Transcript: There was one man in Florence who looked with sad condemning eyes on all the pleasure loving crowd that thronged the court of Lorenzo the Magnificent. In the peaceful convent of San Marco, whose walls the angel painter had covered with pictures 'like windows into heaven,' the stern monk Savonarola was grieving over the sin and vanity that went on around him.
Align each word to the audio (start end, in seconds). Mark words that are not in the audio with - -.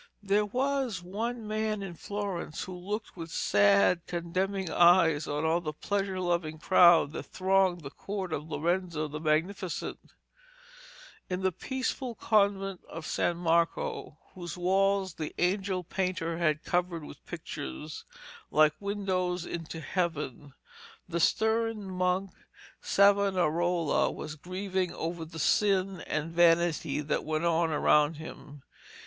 There 0.23 0.47
was 0.47 1.03
one 1.03 1.47
man 1.47 1.83
in 1.83 1.93
Florence 1.93 2.63
who 2.63 2.73
looked 2.75 3.15
with 3.15 3.29
sad 3.29 4.07
condemning 4.07 4.71
eyes 4.71 5.27
on 5.27 5.45
all 5.45 5.61
the 5.61 5.73
pleasure 5.73 6.19
loving 6.19 6.57
crowd 6.57 7.11
that 7.11 7.21
thronged 7.27 7.81
the 7.81 7.91
court 7.91 8.33
of 8.33 8.49
Lorenzo 8.49 9.07
the 9.07 9.19
Magnificent. 9.19 9.99
In 11.29 11.41
the 11.43 11.51
peaceful 11.51 12.15
convent 12.15 12.81
of 12.89 13.05
San 13.05 13.37
Marco, 13.37 14.17
whose 14.33 14.57
walls 14.57 15.13
the 15.13 15.35
angel 15.37 15.83
painter 15.83 16.39
had 16.39 16.63
covered 16.63 17.03
with 17.05 17.23
pictures 17.27 18.03
'like 18.49 18.73
windows 18.79 19.45
into 19.45 19.79
heaven,' 19.81 20.55
the 21.07 21.19
stern 21.19 21.91
monk 21.91 22.31
Savonarola 22.81 24.09
was 24.09 24.33
grieving 24.33 24.91
over 24.93 25.23
the 25.25 25.37
sin 25.37 26.01
and 26.07 26.31
vanity 26.33 27.01
that 27.01 27.23
went 27.23 27.45
on 27.45 27.69
around 27.69 28.15
him. 28.15 28.63